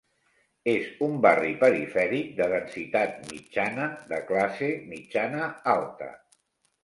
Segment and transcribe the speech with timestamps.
[0.71, 6.09] És un barri perifèric de densitat mitjana de classe mitjana alta.